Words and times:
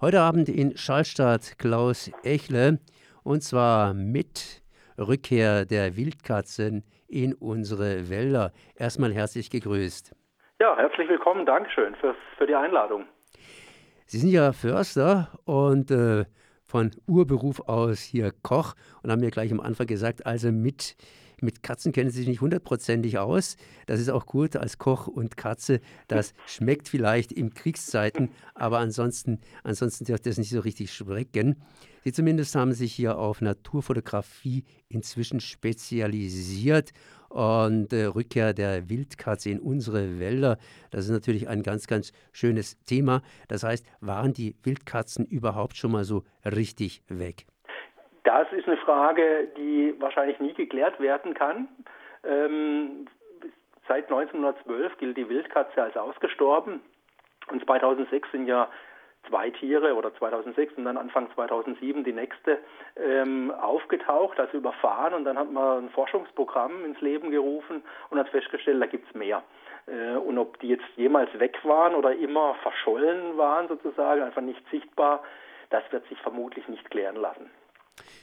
Heute 0.00 0.20
Abend 0.20 0.48
in 0.48 0.76
Schallstadt 0.76 1.58
Klaus 1.58 2.08
Echle 2.22 2.78
und 3.24 3.42
zwar 3.42 3.94
mit 3.94 4.62
Rückkehr 4.96 5.64
der 5.64 5.96
Wildkatzen 5.96 6.84
in 7.08 7.34
unsere 7.34 8.08
Wälder. 8.08 8.52
Erstmal 8.76 9.12
herzlich 9.12 9.50
gegrüßt. 9.50 10.14
Ja, 10.60 10.76
herzlich 10.76 11.08
willkommen, 11.08 11.44
Dankeschön 11.44 11.96
für, 11.96 12.14
für 12.36 12.46
die 12.46 12.54
Einladung. 12.54 13.06
Sie 14.06 14.18
sind 14.18 14.30
ja 14.30 14.52
Förster 14.52 15.32
und 15.46 15.90
äh, 15.90 16.26
von 16.62 16.92
Urberuf 17.08 17.58
aus 17.68 17.98
hier 17.98 18.30
Koch 18.44 18.74
und 19.02 19.10
haben 19.10 19.18
mir 19.20 19.32
gleich 19.32 19.50
am 19.50 19.58
Anfang 19.58 19.88
gesagt, 19.88 20.24
also 20.26 20.52
mit 20.52 20.94
mit 21.42 21.62
Katzen 21.62 21.92
kennen 21.92 22.10
Sie 22.10 22.18
sich 22.18 22.28
nicht 22.28 22.40
hundertprozentig 22.40 23.18
aus. 23.18 23.56
Das 23.86 24.00
ist 24.00 24.08
auch 24.08 24.26
gut 24.26 24.56
als 24.56 24.78
Koch 24.78 25.06
und 25.06 25.36
Katze. 25.36 25.80
Das 26.06 26.34
schmeckt 26.46 26.88
vielleicht 26.88 27.32
in 27.32 27.54
Kriegszeiten, 27.54 28.30
aber 28.54 28.78
ansonsten, 28.78 29.40
ansonsten 29.64 30.04
dürfte 30.04 30.30
das 30.30 30.38
nicht 30.38 30.50
so 30.50 30.60
richtig 30.60 30.92
schmecken. 30.92 31.56
Sie 32.04 32.12
zumindest 32.12 32.54
haben 32.54 32.72
sich 32.72 32.94
hier 32.94 33.18
auf 33.18 33.40
Naturfotografie 33.40 34.64
inzwischen 34.88 35.40
spezialisiert 35.40 36.92
und 37.28 37.92
äh, 37.92 38.04
Rückkehr 38.04 38.54
der 38.54 38.88
Wildkatze 38.88 39.50
in 39.50 39.60
unsere 39.60 40.18
Wälder. 40.18 40.58
Das 40.90 41.04
ist 41.04 41.10
natürlich 41.10 41.48
ein 41.48 41.62
ganz, 41.62 41.86
ganz 41.86 42.12
schönes 42.32 42.78
Thema. 42.84 43.22
Das 43.48 43.62
heißt, 43.62 43.84
waren 44.00 44.32
die 44.32 44.56
Wildkatzen 44.62 45.26
überhaupt 45.26 45.76
schon 45.76 45.92
mal 45.92 46.04
so 46.04 46.24
richtig 46.44 47.02
weg? 47.08 47.46
Das 48.28 48.52
ist 48.52 48.68
eine 48.68 48.76
Frage, 48.76 49.48
die 49.56 49.94
wahrscheinlich 50.00 50.38
nie 50.38 50.52
geklärt 50.52 51.00
werden 51.00 51.32
kann. 51.32 51.66
Ähm, 52.22 53.06
seit 53.88 54.04
1912 54.10 54.98
gilt 54.98 55.16
die 55.16 55.30
Wildkatze 55.30 55.82
als 55.82 55.96
ausgestorben. 55.96 56.82
Und 57.50 57.64
2006 57.64 58.30
sind 58.30 58.46
ja 58.46 58.68
zwei 59.26 59.48
Tiere 59.48 59.94
oder 59.94 60.14
2006 60.14 60.74
und 60.74 60.84
dann 60.84 60.98
Anfang 60.98 61.30
2007 61.34 62.04
die 62.04 62.12
nächste 62.12 62.58
ähm, 62.96 63.50
aufgetaucht, 63.50 64.38
also 64.38 64.58
überfahren 64.58 65.14
und 65.14 65.24
dann 65.24 65.38
hat 65.38 65.50
man 65.50 65.86
ein 65.86 65.88
Forschungsprogramm 65.88 66.84
ins 66.84 67.00
Leben 67.00 67.30
gerufen 67.30 67.82
und 68.10 68.18
hat 68.18 68.28
festgestellt, 68.28 68.82
da 68.82 68.86
gibt 68.86 69.08
es 69.08 69.14
mehr. 69.14 69.42
Äh, 69.86 70.18
und 70.18 70.36
ob 70.36 70.60
die 70.60 70.68
jetzt 70.68 70.84
jemals 70.96 71.30
weg 71.38 71.58
waren 71.64 71.94
oder 71.94 72.14
immer 72.14 72.56
verschollen 72.56 73.38
waren 73.38 73.68
sozusagen, 73.68 74.20
einfach 74.20 74.42
nicht 74.42 74.62
sichtbar, 74.70 75.22
das 75.70 75.82
wird 75.92 76.06
sich 76.08 76.20
vermutlich 76.20 76.68
nicht 76.68 76.90
klären 76.90 77.16
lassen. 77.16 77.48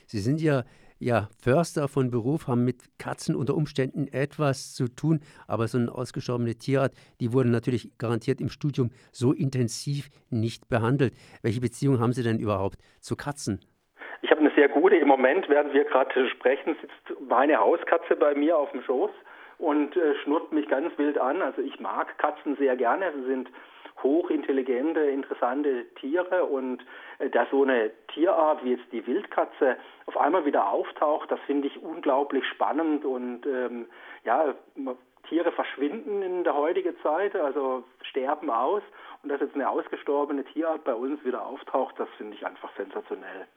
Sie 0.07 0.19
sind 0.19 0.41
ja, 0.41 0.63
ja 0.99 1.29
Förster 1.41 1.87
von 1.87 2.11
Beruf, 2.11 2.47
haben 2.47 2.65
mit 2.65 2.83
Katzen 2.99 3.35
unter 3.35 3.55
Umständen 3.55 4.07
etwas 4.07 4.73
zu 4.73 4.87
tun, 4.87 5.19
aber 5.47 5.67
so 5.67 5.77
eine 5.77 5.91
ausgestorbene 5.91 6.55
Tierart, 6.55 6.93
die 7.19 7.33
wurden 7.33 7.51
natürlich 7.51 7.97
garantiert 7.97 8.41
im 8.41 8.49
Studium 8.49 8.91
so 9.11 9.33
intensiv 9.33 10.09
nicht 10.29 10.69
behandelt. 10.69 11.13
Welche 11.41 11.61
Beziehung 11.61 11.99
haben 11.99 12.13
Sie 12.13 12.23
denn 12.23 12.39
überhaupt 12.39 12.79
zu 12.99 13.15
Katzen? 13.15 13.59
Ich 14.21 14.31
habe 14.31 14.41
eine 14.41 14.51
sehr 14.55 14.69
gute. 14.69 14.95
Im 14.95 15.07
Moment, 15.07 15.47
während 15.49 15.73
wir 15.73 15.83
gerade 15.83 16.29
sprechen, 16.29 16.75
sitzt 16.81 17.19
meine 17.29 17.57
Hauskatze 17.57 18.15
bei 18.15 18.33
mir 18.33 18.57
auf 18.57 18.71
dem 18.71 18.81
Schoß 18.81 19.11
und 19.57 19.95
äh, 19.95 20.15
schnurrt 20.23 20.51
mich 20.51 20.67
ganz 20.67 20.97
wild 20.97 21.17
an. 21.17 21.41
Also 21.41 21.61
ich 21.61 21.79
mag 21.79 22.17
Katzen 22.17 22.55
sehr 22.57 22.75
gerne. 22.75 23.11
Sie 23.15 23.25
sind 23.25 23.49
hochintelligente, 24.05 25.01
interessante 25.01 25.85
Tiere 25.95 26.45
und 26.45 26.85
äh, 27.19 27.29
dass 27.29 27.49
so 27.49 27.63
eine 27.63 27.91
Tierart 28.13 28.63
wie 28.63 28.71
jetzt 28.71 28.91
die 28.91 29.05
Wildkatze 29.05 29.77
auf 30.05 30.17
einmal 30.17 30.45
wieder 30.45 30.69
auftaucht, 30.69 31.31
das 31.31 31.39
finde 31.41 31.67
ich 31.67 31.81
unglaublich 31.81 32.45
spannend 32.47 33.03
und 33.03 33.45
ähm, 33.45 33.87
ja, 34.23 34.55
Tiere 35.27 35.51
verschwinden 35.51 36.21
in 36.21 36.43
der 36.43 36.55
heutigen 36.55 36.95
Zeit, 37.01 37.35
also 37.35 37.83
sterben 38.03 38.49
aus 38.49 38.83
und 39.23 39.29
dass 39.29 39.41
jetzt 39.41 39.55
eine 39.55 39.69
ausgestorbene 39.69 40.43
Tierart 40.45 40.83
bei 40.83 40.93
uns 40.93 41.23
wieder 41.25 41.45
auftaucht, 41.45 41.99
das 41.99 42.07
finde 42.17 42.35
ich 42.35 42.45
einfach 42.45 42.69
sensationell. 42.77 43.47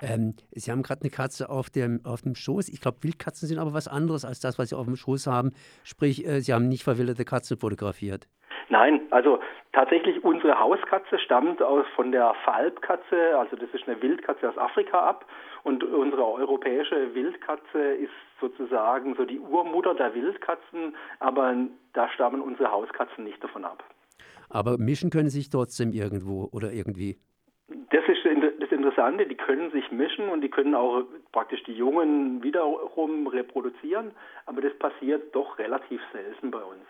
Ähm, 0.00 0.34
Sie 0.52 0.70
haben 0.70 0.82
gerade 0.82 1.02
eine 1.02 1.10
Katze 1.10 1.50
auf 1.50 1.70
dem, 1.70 2.00
auf 2.04 2.22
dem 2.22 2.34
Schoß. 2.34 2.68
Ich 2.68 2.80
glaube, 2.80 3.02
Wildkatzen 3.02 3.48
sind 3.48 3.58
aber 3.58 3.74
was 3.74 3.88
anderes 3.88 4.24
als 4.24 4.40
das, 4.40 4.58
was 4.58 4.70
Sie 4.70 4.76
auf 4.76 4.86
dem 4.86 4.96
Schoß 4.96 5.26
haben. 5.26 5.52
Sprich, 5.84 6.26
äh, 6.26 6.40
Sie 6.40 6.52
haben 6.52 6.68
nicht 6.68 6.84
verwilderte 6.84 7.24
Katzen 7.24 7.58
fotografiert. 7.58 8.28
Nein, 8.68 9.00
also 9.10 9.40
tatsächlich 9.72 10.22
unsere 10.24 10.58
Hauskatze 10.58 11.18
stammt 11.18 11.62
aus 11.62 11.86
von 11.96 12.12
der 12.12 12.34
Falbkatze, 12.44 13.38
also 13.38 13.56
das 13.56 13.68
ist 13.72 13.88
eine 13.88 14.00
Wildkatze 14.02 14.50
aus 14.50 14.58
Afrika 14.58 15.00
ab 15.00 15.24
und 15.62 15.82
unsere 15.82 16.26
europäische 16.26 17.14
Wildkatze 17.14 17.78
ist 17.78 18.12
sozusagen 18.40 19.14
so 19.16 19.24
die 19.24 19.38
Urmutter 19.38 19.94
der 19.94 20.14
Wildkatzen, 20.14 20.94
aber 21.20 21.54
da 21.94 22.08
stammen 22.10 22.42
unsere 22.42 22.70
Hauskatzen 22.70 23.24
nicht 23.24 23.42
davon 23.42 23.64
ab. 23.64 23.82
Aber 24.50 24.78
mischen 24.78 25.10
können 25.10 25.30
sich 25.30 25.50
trotzdem 25.50 25.92
irgendwo 25.92 26.48
oder 26.52 26.72
irgendwie. 26.72 27.18
Das 27.90 28.04
ist 28.08 28.17
Interessante, 28.78 29.26
die 29.26 29.34
können 29.34 29.72
sich 29.72 29.90
mischen 29.90 30.28
und 30.28 30.40
die 30.40 30.48
können 30.48 30.74
auch 30.76 31.02
praktisch 31.32 31.62
die 31.64 31.72
Jungen 31.72 32.42
wiederum 32.44 33.26
reproduzieren, 33.26 34.12
aber 34.46 34.60
das 34.60 34.72
passiert 34.78 35.34
doch 35.34 35.58
relativ 35.58 36.00
selten 36.12 36.52
bei 36.52 36.62
uns. 36.62 36.84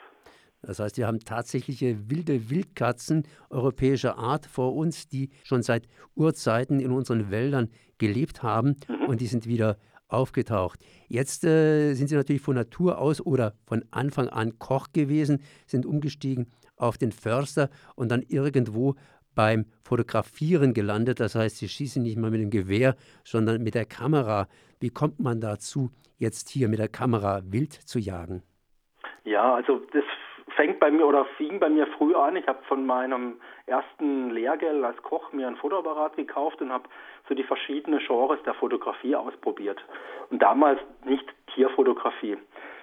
Das 0.61 0.81
heißt, 0.81 0.99
wir 0.99 1.07
haben 1.07 1.21
tatsächliche 1.21 2.11
wilde 2.11 2.51
Wildkatzen 2.51 3.27
europäischer 3.49 4.19
Art 4.19 4.45
vor 4.45 4.77
uns, 4.77 5.09
die 5.09 5.31
schon 5.45 5.63
seit 5.63 5.89
Urzeiten 6.15 6.79
in 6.79 6.91
unseren 6.91 7.31
Wäldern 7.31 7.71
gelebt 7.97 8.43
haben 8.43 8.77
mhm. 8.87 9.07
und 9.07 9.21
die 9.23 9.27
sind 9.27 9.47
wieder 9.47 9.79
aufgetaucht. 10.09 10.81
Jetzt 11.09 11.45
äh, 11.45 11.95
sind 11.95 12.09
sie 12.09 12.17
natürlich 12.17 12.43
von 12.43 12.55
Natur 12.55 12.99
aus 12.99 13.25
oder 13.25 13.55
von 13.67 13.85
Anfang 13.91 14.29
an 14.29 14.59
Koch 14.59 14.89
gewesen, 14.93 15.43
sind 15.67 15.87
umgestiegen 15.87 16.51
auf 16.77 16.99
den 16.99 17.13
Förster 17.13 17.71
und 17.95 18.11
dann 18.11 18.23
irgendwo 18.23 18.95
beim 19.39 19.67
Fotografieren 19.85 20.75
gelandet. 20.75 21.21
Das 21.21 21.37
heißt, 21.37 21.59
sie 21.59 21.69
schießen 21.69 22.03
nicht 22.03 22.19
mal 22.19 22.33
mit 22.33 22.41
dem 22.41 22.51
Gewehr, 22.51 22.97
sondern 23.23 23.63
mit 23.63 23.77
der 23.77 23.85
Kamera. 23.85 24.49
Wie 24.81 24.91
kommt 24.91 25.21
man 25.21 25.41
dazu, 25.41 25.91
jetzt 26.17 26.49
hier 26.49 26.69
mit 26.69 26.81
der 26.81 26.89
Kamera 26.89 27.43
wild 27.45 27.73
zu 27.73 28.01
jagen? 28.01 28.43
Ja, 29.23 29.55
also 29.55 29.81
das 29.93 30.03
fängt 30.57 30.81
bei 30.81 30.91
mir 30.91 31.07
oder 31.07 31.25
fing 31.37 31.61
bei 31.61 31.69
mir 31.69 31.87
früh 31.87 32.17
an. 32.17 32.35
Ich 32.35 32.49
habe 32.49 32.59
von 32.65 32.85
meinem 32.85 33.37
ersten 33.67 34.31
Lehrgeld 34.31 34.83
als 34.83 35.01
Koch 35.03 35.33
mir 35.33 35.47
ein 35.47 35.55
Fotoapparat 35.55 36.17
gekauft 36.17 36.61
und 36.61 36.73
habe 36.73 36.89
so 37.29 37.37
die 37.37 37.45
verschiedenen 37.45 38.01
Genres 38.01 38.43
der 38.45 38.55
Fotografie 38.55 39.15
ausprobiert. 39.15 39.79
Und 40.31 40.43
damals 40.43 40.81
nicht 41.05 41.27
Tierfotografie. 41.55 42.39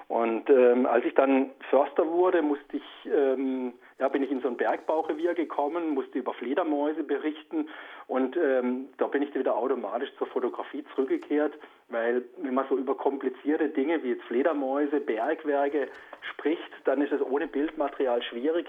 Und 0.07 0.49
ähm, 0.49 0.85
als 0.85 1.03
ich 1.03 1.15
dann 1.15 1.49
Förster 1.69 2.07
wurde, 2.07 2.41
musste 2.41 2.77
ich, 2.77 3.11
ähm, 3.11 3.73
ja, 3.99 4.09
bin 4.09 4.23
ich 4.23 4.31
in 4.31 4.41
so 4.41 4.49
ein 4.49 4.57
Bergbaurevier 4.57 5.33
gekommen, 5.33 5.93
musste 5.93 6.19
über 6.19 6.33
Fledermäuse 6.33 7.03
berichten 7.03 7.69
und 8.07 8.35
ähm, 8.35 8.89
da 8.97 9.07
bin 9.07 9.21
ich 9.21 9.33
wieder 9.33 9.55
automatisch 9.55 10.09
zur 10.17 10.27
Fotografie 10.27 10.83
zurückgekehrt, 10.93 11.53
weil 11.89 12.25
wenn 12.37 12.53
man 12.53 12.67
so 12.67 12.77
über 12.77 12.95
komplizierte 12.95 13.69
Dinge 13.69 14.03
wie 14.03 14.09
jetzt 14.09 14.23
Fledermäuse, 14.23 14.99
Bergwerke 14.99 15.87
spricht, 16.33 16.71
dann 16.83 17.01
ist 17.01 17.13
es 17.13 17.21
ohne 17.21 17.47
Bildmaterial 17.47 18.21
schwierig. 18.23 18.67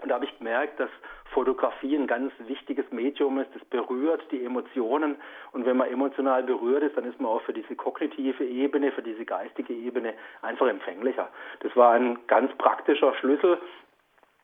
Und 0.00 0.10
da 0.10 0.14
habe 0.14 0.26
ich 0.26 0.38
gemerkt, 0.38 0.78
dass 0.78 0.90
Fotografie 1.32 1.96
ein 1.96 2.06
ganz 2.06 2.32
wichtiges 2.46 2.84
Medium 2.92 3.40
ist. 3.40 3.50
Das 3.52 3.64
berührt 3.64 4.22
die 4.30 4.44
Emotionen. 4.44 5.16
Und 5.52 5.66
wenn 5.66 5.76
man 5.76 5.90
emotional 5.90 6.44
berührt 6.44 6.84
ist, 6.84 6.96
dann 6.96 7.04
ist 7.04 7.20
man 7.20 7.32
auch 7.32 7.42
für 7.42 7.52
diese 7.52 7.74
kognitive 7.74 8.44
Ebene, 8.44 8.92
für 8.92 9.02
diese 9.02 9.24
geistige 9.24 9.72
Ebene 9.72 10.14
einfach 10.40 10.68
empfänglicher. 10.68 11.28
Das 11.60 11.74
war 11.74 11.94
ein 11.94 12.18
ganz 12.28 12.52
praktischer 12.58 13.12
Schlüssel, 13.16 13.58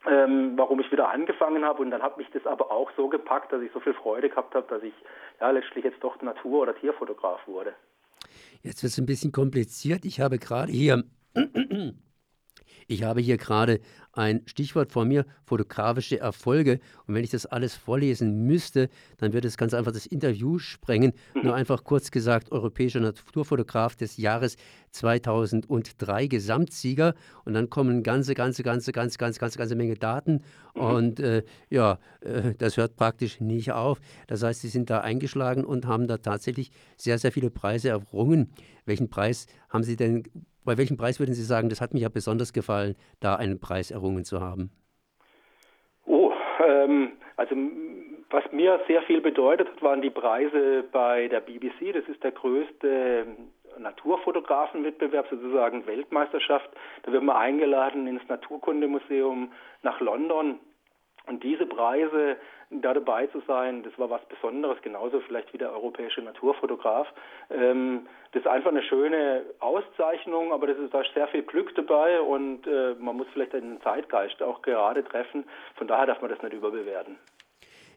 ähm, 0.06 0.52
warum 0.56 0.80
ich 0.80 0.90
wieder 0.92 1.10
angefangen 1.10 1.64
habe. 1.64 1.82
Und 1.82 1.90
dann 1.90 2.02
hat 2.02 2.18
mich 2.18 2.28
das 2.32 2.46
aber 2.46 2.70
auch 2.70 2.90
so 2.96 3.08
gepackt, 3.08 3.52
dass 3.52 3.62
ich 3.62 3.72
so 3.72 3.80
viel 3.80 3.94
Freude 3.94 4.28
gehabt 4.28 4.54
habe, 4.54 4.66
dass 4.68 4.82
ich 4.82 4.94
ja 5.40 5.50
letztlich 5.50 5.84
jetzt 5.84 6.02
doch 6.02 6.20
Natur- 6.22 6.62
oder 6.62 6.74
Tierfotograf 6.74 7.46
wurde. 7.46 7.74
Jetzt 8.62 8.82
wird 8.82 8.92
es 8.92 8.98
ein 8.98 9.06
bisschen 9.06 9.32
kompliziert. 9.32 10.04
Ich 10.04 10.20
habe 10.20 10.38
gerade 10.38 10.72
hier 10.72 11.04
ich 12.86 13.02
habe 13.02 13.20
hier 13.20 13.36
gerade 13.36 13.80
ein 14.16 14.42
Stichwort 14.46 14.92
vor 14.92 15.04
mir, 15.04 15.26
fotografische 15.44 16.20
Erfolge. 16.20 16.80
Und 17.06 17.14
wenn 17.14 17.24
ich 17.24 17.30
das 17.30 17.46
alles 17.46 17.74
vorlesen 17.74 18.46
müsste, 18.46 18.88
dann 19.18 19.32
würde 19.32 19.48
es 19.48 19.56
ganz 19.56 19.74
einfach 19.74 19.92
das 19.92 20.06
Interview 20.06 20.58
sprengen. 20.58 21.12
Nur 21.34 21.44
mhm. 21.44 21.50
einfach 21.50 21.84
kurz 21.84 22.10
gesagt, 22.10 22.52
europäischer 22.52 23.00
Naturfotograf 23.00 23.96
des 23.96 24.16
Jahres 24.16 24.56
2003, 24.92 26.28
Gesamtsieger. 26.28 27.14
Und 27.44 27.54
dann 27.54 27.70
kommen 27.70 28.02
ganze, 28.02 28.34
ganze, 28.34 28.62
ganze, 28.62 28.92
ganze, 28.92 29.18
ganze, 29.18 29.40
ganze, 29.40 29.58
ganze 29.58 29.74
Menge 29.74 29.96
Daten. 29.96 30.42
Mhm. 30.74 30.80
Und 30.80 31.20
äh, 31.20 31.42
ja, 31.70 31.98
äh, 32.20 32.54
das 32.56 32.76
hört 32.76 32.96
praktisch 32.96 33.40
nicht 33.40 33.72
auf. 33.72 34.00
Das 34.28 34.42
heißt, 34.42 34.60
Sie 34.60 34.68
sind 34.68 34.90
da 34.90 35.00
eingeschlagen 35.00 35.64
und 35.64 35.86
haben 35.86 36.06
da 36.06 36.18
tatsächlich 36.18 36.70
sehr, 36.96 37.18
sehr 37.18 37.32
viele 37.32 37.50
Preise 37.50 37.88
errungen. 37.88 38.52
Welchen 38.86 39.08
Preis 39.08 39.46
haben 39.68 39.82
Sie 39.82 39.96
denn 39.96 40.24
bei 40.64 40.78
welchem 40.78 40.96
Preis 40.96 41.20
würden 41.20 41.34
Sie 41.34 41.42
sagen, 41.42 41.68
das 41.68 41.80
hat 41.80 41.94
mich 41.94 42.02
ja 42.02 42.08
besonders 42.08 42.52
gefallen, 42.52 42.96
da 43.20 43.36
einen 43.36 43.60
Preis 43.60 43.90
errungen 43.90 44.24
zu 44.24 44.40
haben? 44.40 44.70
Oh, 46.06 46.32
ähm, 46.66 47.12
also 47.36 47.54
was 48.30 48.44
mir 48.50 48.80
sehr 48.88 49.02
viel 49.02 49.20
bedeutet 49.20 49.68
hat, 49.68 49.82
waren 49.82 50.02
die 50.02 50.10
Preise 50.10 50.84
bei 50.90 51.28
der 51.28 51.40
BBC. 51.40 51.92
Das 51.92 52.04
ist 52.08 52.22
der 52.24 52.32
größte 52.32 53.26
Naturfotografenwettbewerb, 53.78 55.26
sozusagen 55.30 55.86
Weltmeisterschaft. 55.86 56.68
Da 57.04 57.12
wird 57.12 57.22
man 57.22 57.36
eingeladen 57.36 58.06
ins 58.06 58.26
Naturkundemuseum 58.28 59.52
nach 59.82 60.00
London 60.00 60.58
Und 61.26 61.42
diese 61.42 61.66
Preise, 61.66 62.36
da 62.70 62.92
dabei 62.92 63.26
zu 63.28 63.40
sein, 63.46 63.82
das 63.82 63.98
war 63.98 64.10
was 64.10 64.20
Besonderes, 64.28 64.78
genauso 64.82 65.20
vielleicht 65.20 65.52
wie 65.52 65.58
der 65.58 65.72
europäische 65.72 66.20
Naturfotograf. 66.20 67.06
Ähm, 67.50 68.06
das 68.32 68.42
ist 68.42 68.48
einfach 68.48 68.70
eine 68.70 68.82
schöne 68.82 69.42
Auszeichnung, 69.60 70.52
aber 70.52 70.66
das 70.66 70.78
ist, 70.78 70.92
da 70.92 71.02
sehr 71.14 71.28
viel 71.28 71.42
Glück 71.42 71.74
dabei 71.76 72.20
und 72.20 72.66
äh, 72.66 72.94
man 72.98 73.16
muss 73.16 73.26
vielleicht 73.32 73.52
den 73.52 73.80
Zeitgeist 73.82 74.42
auch 74.42 74.60
gerade 74.62 75.04
treffen. 75.04 75.44
Von 75.76 75.86
daher 75.86 76.06
darf 76.06 76.20
man 76.20 76.30
das 76.30 76.42
nicht 76.42 76.52
überbewerten. 76.52 77.16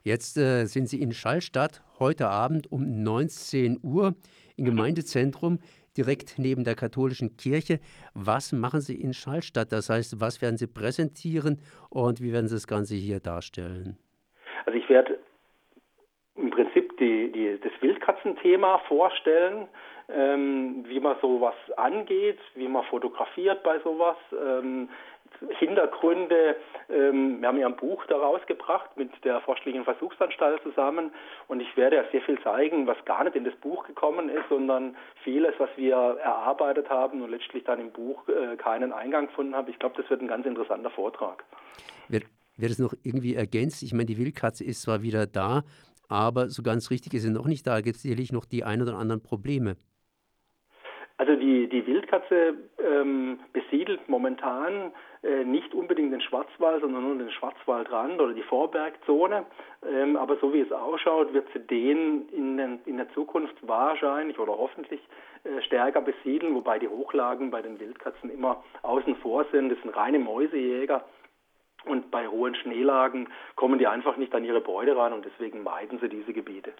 Jetzt 0.03 0.37
äh, 0.37 0.65
sind 0.65 0.87
Sie 0.87 1.01
in 1.01 1.11
Schallstadt 1.11 1.81
heute 1.99 2.27
Abend 2.27 2.71
um 2.71 3.03
19 3.03 3.79
Uhr 3.83 4.13
im 4.55 4.63
Gemeindezentrum 4.63 5.59
direkt 5.97 6.37
neben 6.37 6.63
der 6.63 6.75
katholischen 6.75 7.35
Kirche. 7.37 7.79
Was 8.13 8.53
machen 8.53 8.81
Sie 8.81 8.95
in 8.95 9.13
Schallstadt? 9.13 9.71
Das 9.71 9.89
heißt, 9.89 10.21
was 10.21 10.41
werden 10.41 10.57
Sie 10.57 10.67
präsentieren 10.67 11.59
und 11.89 12.21
wie 12.21 12.31
werden 12.31 12.47
Sie 12.47 12.55
das 12.55 12.67
Ganze 12.67 12.95
hier 12.95 13.19
darstellen? 13.19 13.97
Also 14.65 14.77
ich 14.77 14.87
werde 14.89 15.17
im 16.35 16.51
Prinzip 16.51 16.97
die, 16.97 17.31
die, 17.31 17.59
das 17.61 17.71
Wildkatzenthema 17.81 18.79
vorstellen, 18.87 19.67
ähm, 20.09 20.85
wie 20.87 20.99
man 20.99 21.17
sowas 21.21 21.55
angeht, 21.75 22.39
wie 22.55 22.67
man 22.67 22.83
fotografiert 22.85 23.63
bei 23.63 23.79
sowas, 23.79 24.17
ähm, 24.31 24.89
Hintergründe. 25.59 26.55
Ähm, 26.89 27.41
wir 27.41 27.47
haben 27.47 27.57
ja 27.57 27.67
ein 27.67 27.75
Buch 27.75 28.05
daraus 28.07 28.41
gebracht 28.47 28.89
mit 28.95 29.11
der 29.23 29.41
Forschlichen 29.41 29.83
Versuchsanstalt 29.83 30.61
zusammen 30.63 31.11
und 31.47 31.59
ich 31.59 31.75
werde 31.77 31.97
ja 31.97 32.03
sehr 32.11 32.21
viel 32.21 32.39
zeigen, 32.41 32.87
was 32.87 32.97
gar 33.05 33.23
nicht 33.23 33.35
in 33.35 33.43
das 33.43 33.55
Buch 33.55 33.85
gekommen 33.85 34.29
ist, 34.29 34.47
sondern 34.49 34.95
vieles, 35.23 35.53
was 35.57 35.69
wir 35.75 35.95
erarbeitet 35.95 36.89
haben 36.89 37.21
und 37.21 37.31
letztlich 37.31 37.63
dann 37.63 37.79
im 37.79 37.91
Buch 37.91 38.27
äh, 38.27 38.55
keinen 38.57 38.93
Eingang 38.93 39.27
gefunden 39.27 39.55
haben. 39.55 39.69
Ich 39.69 39.79
glaube, 39.79 40.01
das 40.01 40.09
wird 40.09 40.21
ein 40.21 40.27
ganz 40.27 40.45
interessanter 40.45 40.89
Vortrag. 40.89 41.43
Wird, 42.07 42.25
wird 42.55 42.71
es 42.71 42.79
noch 42.79 42.93
irgendwie 43.03 43.35
ergänzt? 43.35 43.83
Ich 43.83 43.93
meine, 43.93 44.05
die 44.05 44.17
Wildkatze 44.17 44.63
ist 44.63 44.81
zwar 44.81 45.01
wieder 45.01 45.27
da, 45.27 45.63
aber 46.09 46.49
so 46.49 46.63
ganz 46.63 46.89
richtig 46.89 47.13
ist 47.13 47.23
sie 47.23 47.31
noch 47.31 47.47
nicht 47.47 47.67
da. 47.67 47.75
Da 47.75 47.81
gibt 47.81 47.97
es 47.97 48.01
sicherlich 48.01 48.31
noch 48.31 48.45
die 48.45 48.63
ein 48.63 48.81
oder 48.81 48.97
anderen 48.97 49.21
Probleme. 49.21 49.75
Also 51.19 51.35
die, 51.35 51.67
die 51.67 51.85
Wildkatze 51.87 52.53
ähm, 52.77 53.39
besiedelt 53.51 54.07
momentan 54.07 54.91
äh, 55.23 55.43
nicht 55.43 55.73
unbedingt 55.73 56.13
den 56.13 56.21
Schwarzwald, 56.21 56.81
sondern 56.81 57.03
nur 57.03 57.17
den 57.17 57.31
Schwarzwaldrand 57.31 58.21
oder 58.21 58.33
die 58.33 58.43
Vorbergzone. 58.43 59.45
Ähm, 59.83 60.15
aber 60.15 60.37
so 60.37 60.53
wie 60.53 60.61
es 60.61 60.71
ausschaut, 60.71 61.33
wird 61.33 61.47
sie 61.53 61.59
den 61.59 62.29
in, 62.29 62.57
den, 62.57 62.79
in 62.85 62.97
der 62.97 63.09
Zukunft 63.13 63.55
wahrscheinlich 63.67 64.37
oder 64.37 64.55
hoffentlich 64.55 65.01
äh, 65.43 65.59
stärker 65.63 66.01
besiedeln, 66.01 66.53
wobei 66.53 66.77
die 66.77 66.87
Hochlagen 66.87 67.49
bei 67.49 67.63
den 67.63 67.79
Wildkatzen 67.79 68.29
immer 68.29 68.63
außen 68.83 69.15
vor 69.15 69.43
sind. 69.51 69.69
Das 69.69 69.81
sind 69.81 69.97
reine 69.97 70.19
Mäusejäger. 70.19 71.03
Und 71.87 72.11
bei 72.11 72.27
hohen 72.27 72.55
Schneelagen 72.55 73.29
kommen 73.55 73.79
die 73.79 73.87
einfach 73.87 74.17
nicht 74.17 74.33
an 74.33 74.43
ihre 74.43 74.61
Beute 74.61 74.95
ran 74.95 75.13
und 75.13 75.25
deswegen 75.25 75.63
meiden 75.63 75.99
sie 75.99 76.09
diese 76.09 76.33
Gebiete. 76.33 76.73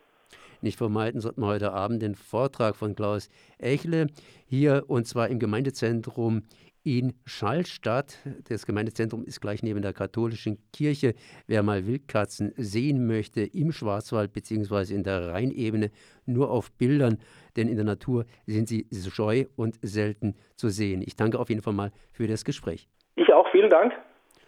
Nicht 0.61 0.77
vermeiden 0.77 1.21
sollten 1.21 1.41
wir 1.41 1.47
heute 1.47 1.71
Abend 1.71 2.01
den 2.01 2.15
Vortrag 2.15 2.75
von 2.75 2.95
Klaus 2.95 3.29
Echle 3.59 4.07
hier 4.47 4.85
und 4.87 5.05
zwar 5.05 5.29
im 5.29 5.39
Gemeindezentrum 5.39 6.43
in 6.83 7.13
Schallstadt. 7.25 8.17
Das 8.47 8.65
Gemeindezentrum 8.65 9.25
ist 9.25 9.41
gleich 9.41 9.61
neben 9.61 9.81
der 9.81 9.93
katholischen 9.93 10.57
Kirche. 10.71 11.15
Wer 11.45 11.61
mal 11.61 11.85
Wildkatzen 11.85 12.53
sehen 12.55 13.05
möchte 13.05 13.41
im 13.41 13.71
Schwarzwald 13.71 14.31
bzw. 14.31 14.95
in 14.95 15.03
der 15.03 15.33
Rheinebene, 15.33 15.91
nur 16.25 16.49
auf 16.49 16.71
Bildern, 16.71 17.17
denn 17.57 17.67
in 17.67 17.75
der 17.75 17.85
Natur 17.85 18.25
sind 18.45 18.67
sie 18.67 18.87
scheu 19.11 19.45
und 19.57 19.77
selten 19.81 20.35
zu 20.55 20.69
sehen. 20.69 21.01
Ich 21.05 21.15
danke 21.15 21.39
auf 21.39 21.49
jeden 21.49 21.61
Fall 21.61 21.73
mal 21.73 21.91
für 22.11 22.25
das 22.25 22.45
Gespräch. 22.45 22.87
Ich 23.15 23.33
auch, 23.33 23.47
vielen 23.51 23.69
Dank. 23.69 23.93